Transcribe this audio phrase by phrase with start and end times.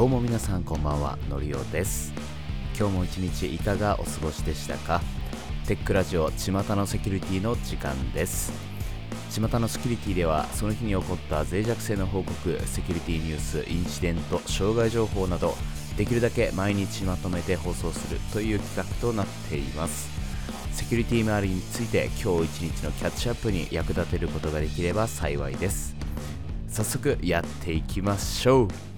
[0.00, 2.14] どうも皆さんこんばんはのりおです。
[2.74, 5.02] 今日も一日いかがお過ごしでしたか？
[5.66, 8.50] テックラジオ巷のセキュリティの時間です。
[9.30, 15.54] 巷のセキュリティではその日に起こった脆弱性の報告セキュリティニュースインシデント障害情報など
[15.98, 20.08] できるだけ毎日まとめて放送するという企画となっています。
[20.72, 25.94] セキュリティ周りについて今日一日のキャッチアップに役立てることができれば幸いです。
[26.68, 28.89] 早速やっていきましょう。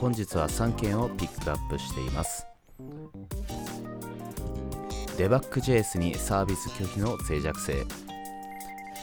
[0.00, 2.46] 本日は3件をピックアップしています。
[5.16, 7.86] デバッグ JS にサービス拒否の脆弱性。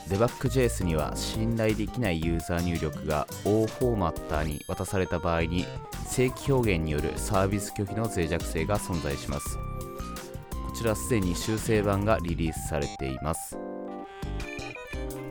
[0.07, 5.65] デバッグ JS には信頼できないユーザー入力が O フォーマッターに渡された場合に
[6.05, 9.57] 正規表現によるサービス拒否の脆弱性が存在します。
[9.57, 13.57] こちらすでに修正版がリリースされています。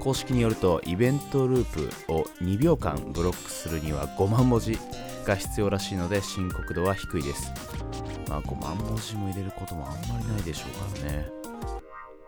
[0.02, 4.76] 公式によるとイベントループを2秒間ブロックするには5万文字
[5.24, 7.52] が必要らしいので深刻度は低いです。
[8.28, 11.28] まあ5万文字も入れることもあんまりないでしょうからね。
[11.52, 11.80] ま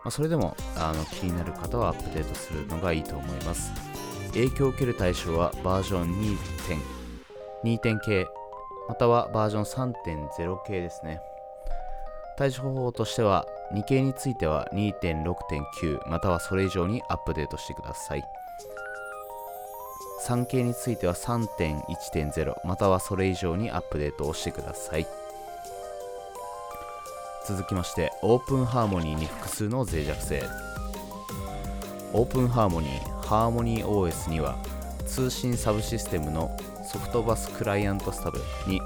[0.05, 3.73] あ、それでもあの気になる方はアップデートするのがいいと思います。
[4.31, 6.37] 影響を受ける対象はバージョン
[7.65, 8.25] 2.2点系
[8.87, 11.19] またはバージョン3.0系ですね。
[12.37, 18.23] 対処方法としては2系については2.6.9またはそれ以上にアップデートしてください。
[20.27, 25.07] 3系については3.1.0またはそれ以上にアップデートをしてください。
[27.47, 30.43] 続きましてオープンハーモニーに複数の脆弱性。
[32.13, 34.57] オープンハーモニーハーモニー OS には
[35.05, 38.81] 通信サブシステムのソフトバスクライアントスタブに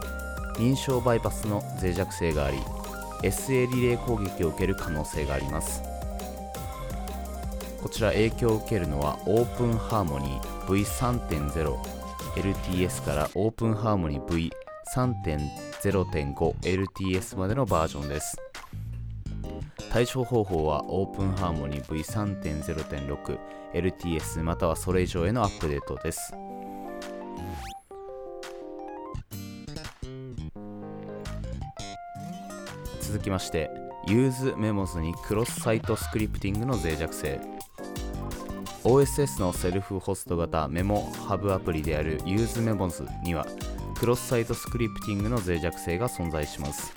[0.57, 2.57] 認証バイパスの脆弱性があり
[3.21, 5.83] SA リレー攻撃を受ける可能性があります。
[7.81, 11.77] こちら影響を受けるのはオープンハーモニー V3.0
[12.35, 14.51] LTS からオープンハーモニー
[14.93, 18.37] V3.0.5 LTS までのバージョンです。
[19.91, 23.39] 対処方法は OpenHarmony V3.0.6
[23.73, 26.33] LTS またはそれ以上へのアップデートです。
[33.09, 33.71] 続きまして
[34.07, 37.41] Use Memos にクロスサイトスクリプティングの脆弱性。
[38.83, 43.47] OSS のセルフホスト型メモハブアプリである Use Memos には
[43.99, 46.93] クロスサイトスクリプティングの脆弱性が存在します。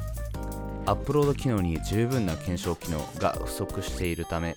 [0.85, 4.55] アップロード機能に十分な検証機能が不足しているため、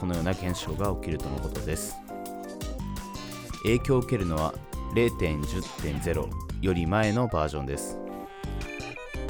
[0.00, 1.98] このような現象が起きるとのことです。
[3.64, 4.54] 影響を受けるのは
[4.94, 6.28] 0.10.0
[6.62, 7.98] より前のバージョンです。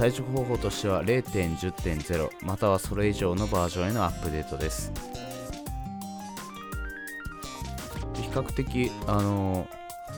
[0.00, 4.90] 対処方法としては0.10.0またはそれ以上のバージョンへのアップデートです。
[8.14, 9.68] 比較的あの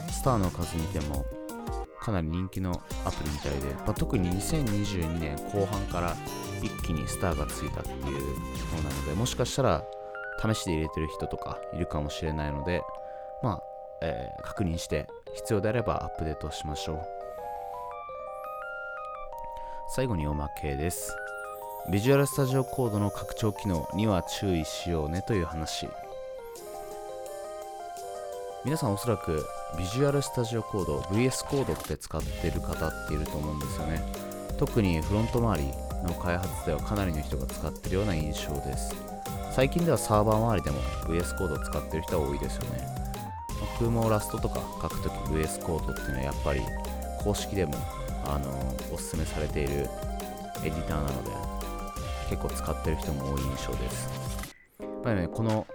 [0.09, 1.25] スターの数見ても
[1.99, 6.15] かなり人気のアプリみたいで、まあ、特に2022年後半から
[6.61, 8.07] 一気にスターがついたっていうも
[8.77, 9.83] のなのでもしかしたら
[10.41, 12.83] 試しで入れてる人とかいるかもしれないので
[13.41, 13.63] まあ、
[14.01, 17.22] えー、確認して必要であればアップデートしましょう。
[19.95, 21.15] 最後におまけです。
[21.91, 25.87] ビジュアルスタジオコードの拡張機能には注意しようねという話。
[28.65, 29.45] 皆さんおそらく
[29.77, 34.01] ビジュアルスタジオコード VS コードって使ってる方っていると思うんですよね。
[34.57, 35.67] 特にフロント周り
[36.07, 38.95] の開発ではかなりの人が使ってるような印象です。
[39.51, 42.87] 最近ではサーバー周りでも VS コードを使ってる人は多いですよね。
[43.79, 46.61] 僕もラストとか書くとき VS コードっていうのはやっぱり
[47.23, 47.75] 公式でも
[48.25, 49.87] あのおすすめされている
[50.63, 51.31] エディターなので
[52.29, 54.09] 結構使ってる人も多い印象です。
[54.79, 55.67] やっぱりねこの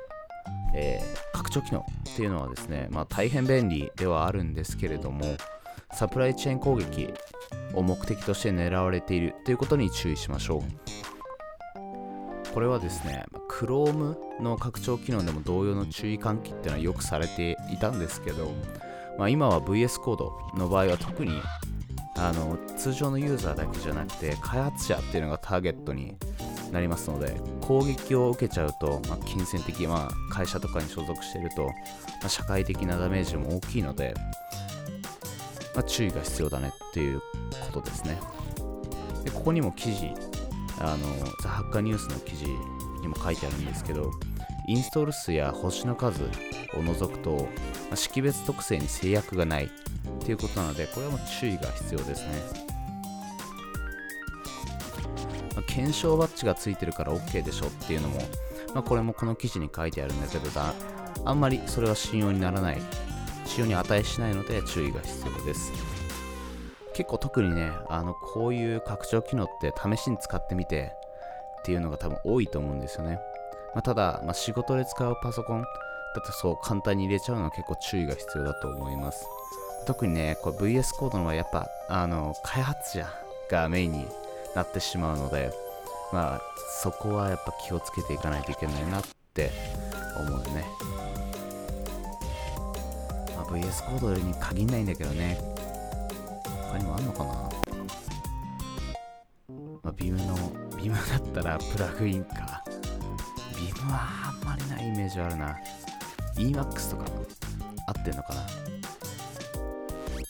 [0.75, 5.25] えー、拡張機能っていうのはですね、まあ、大変便利ではあるんですけれども
[5.93, 7.13] サプライチェーン攻撃
[7.75, 10.63] を目的として狙われているということに注意しましょう。
[12.53, 18.53] これはですね Chrome の拡張機能でも同様の注意喚起っていうのはよくされていたんですけど、
[19.19, 21.33] まあ、今は VS コードの場合は特に
[22.21, 26.17] あの通常のユーザーだけじゃなくて開発者っていうのがターゲットに
[26.73, 31.73] なりますので攻撃を受けちゃうと、まあ、金銭的、まあ、会社とかに所属していると、ま
[32.25, 34.15] あ、社会的なダメージも大きいので、
[35.75, 37.21] まあ、注意が必要だねっていう
[37.73, 38.19] ことですね。
[39.25, 40.13] でここにも記事
[40.81, 42.47] あのザ・ハッカーニュースの記事
[43.01, 44.11] にも書いてあるんですけど
[44.69, 46.23] インストール数や星の数
[46.75, 47.49] を除くと、
[47.91, 49.71] ま、識別特性に制約がない
[50.25, 52.69] ということなのでこれはもう注意が必要ですね。
[55.67, 58.21] 検証バッジがついてるから OK でしょっていうのも、
[58.75, 60.75] まあ、これもこの記事に書いてあるんだけどだ
[61.25, 62.81] あんまりそれは信用にならない
[63.45, 65.73] 信用に値しないので注意が必要です。
[66.95, 70.93] 結構特にねあのこういう拡張機能って試しに使ってみて
[71.61, 73.21] っていうのが多分多いと思うんですよね、
[73.73, 75.65] まあ、ただ、まあ、仕事で使うパソコン
[76.15, 79.27] だとそう簡単に入れちゃうのは結構注意が必要だと思います。
[79.87, 83.09] 特にねこれ VS コードのはやっぱあの開発者
[83.51, 84.07] がメインに
[84.55, 85.51] なってしまうので
[86.13, 86.41] まあ
[86.83, 89.51] そこはやっぱ気をつけていかないといけないなって
[90.21, 90.67] 思うね、
[93.35, 95.39] まあ、VS コードに限らないんだけどね。
[96.71, 97.33] 他にもあんのかな、
[99.83, 100.37] まあ、ビームの
[100.77, 102.63] ビームだったらプラグインか。
[103.57, 105.57] ビームはあんまりないイメージあるな。
[106.39, 107.05] EMAX とか
[107.87, 108.47] 合ってんのかな？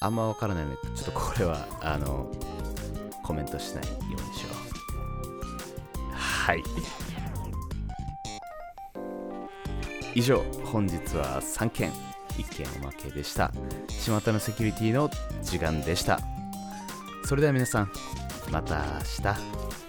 [0.00, 2.30] あんまわからないのでちょっとこれはあの
[3.24, 6.14] コメントしないようにしよう。
[6.14, 6.62] はい。
[10.14, 11.92] 以上本日は3件
[12.30, 13.52] 1件おまけでした。
[13.88, 15.10] 巷のセキュリティの
[15.42, 16.20] 時間でした。
[17.24, 17.90] それでは皆さん
[18.50, 18.82] また明
[19.34, 19.87] 日。